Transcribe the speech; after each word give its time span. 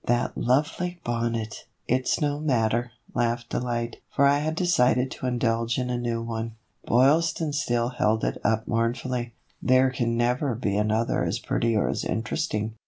"That 0.15 0.35
lovely 0.35 0.99
bonnet!" 1.03 1.67
"It's 1.87 2.19
no 2.19 2.39
matter," 2.39 2.89
laughed 3.13 3.49
Delight; 3.51 3.97
"for 4.09 4.25
I 4.25 4.39
had 4.39 4.55
decided 4.55 5.11
to 5.11 5.27
indulge 5.27 5.77
in 5.77 5.91
a 5.91 5.97
new 5.99 6.23
one." 6.23 6.55
Boylston 6.87 7.53
still 7.53 7.89
held 7.89 8.23
it 8.23 8.39
up 8.43 8.67
mournfully. 8.67 9.35
"There 9.61 9.91
can 9.91 10.17
never 10.17 10.55
be 10.55 10.75
another 10.75 11.23
as 11.23 11.37
pretty 11.37 11.75
or 11.75 11.87
as 11.87 12.03
interesting. 12.03 12.73